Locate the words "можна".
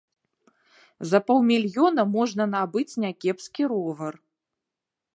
2.15-2.43